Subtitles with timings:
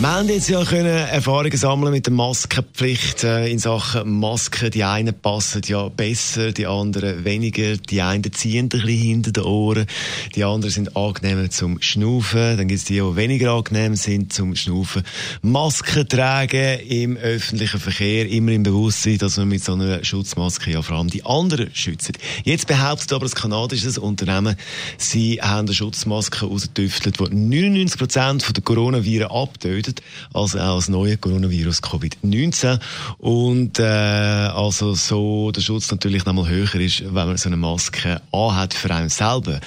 [0.00, 4.70] wir haben jetzt ja können Erfahrungen sammeln mit der Maskenpflicht äh, in Sachen Masken.
[4.70, 7.76] Die einen passen ja besser, die anderen weniger.
[7.76, 9.86] Die einen ziehen ein bisschen hinter den Ohren,
[10.34, 12.56] die anderen sind angenehmer zum Schnaufen.
[12.56, 15.02] Dann gibt es die, die weniger angenehm sind zum Schnaufen.
[15.42, 20.82] Masken tragen im öffentlichen Verkehr, immer im Bewusstsein, dass man mit so einer Schutzmaske ja
[20.82, 22.12] vor allem die anderen schützt.
[22.44, 24.56] Jetzt behauptet aber das kanadische Unternehmen,
[24.98, 31.16] sie haben eine Schutzmaske ausgetüftelt, die 99% der Coronaviren abtötet getestet, also auch das neue
[31.16, 32.80] Coronavirus Covid-19
[33.18, 38.20] und äh, also so der Schutz natürlich nochmal höher ist, wenn man so eine Maske
[38.32, 39.60] anhat für einen selber.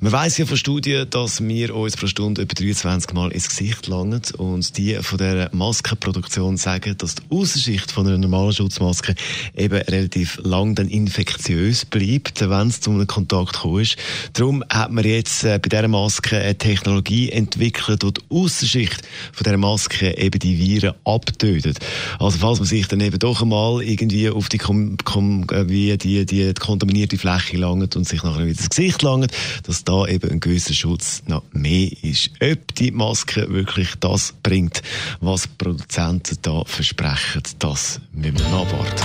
[0.00, 3.86] Man weiß ja von Studien, dass wir uns pro Stunde etwa 23 Mal ins Gesicht
[3.86, 9.14] langen und die von der Maskenproduktion sagen, dass die Außenschicht von einer normalen Schutzmaske
[9.56, 13.96] eben relativ lang dann infektiös bleibt, wenn es zu einem Kontakt kommt.
[14.32, 19.44] Darum hat man jetzt äh, bei dieser Maske eine Technologie entwickelt, die die Außenschicht von
[19.44, 21.78] dieser Maske eben die Viren abtötet.
[22.18, 25.96] Also falls man sich dann eben doch einmal irgendwie auf die, kom, kom, äh, wie
[25.96, 29.32] die, die kontaminierte Fläche langt und sich nachher wieder das Gesicht langt,
[29.64, 32.30] dass da eben ein gewisser Schutz noch mehr ist.
[32.42, 34.82] Ob die Maske wirklich das bringt,
[35.20, 39.04] was Produzenten da versprechen, das müssen wir nachwarten.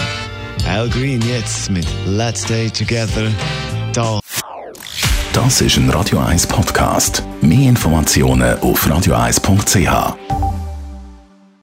[0.67, 3.31] Al Green jetzt mit Let's Stay Together.
[3.93, 4.19] Da.
[5.33, 7.23] Das ist ein Radio 1 Podcast.
[7.41, 10.34] Mehr Informationen auf radio1.ch.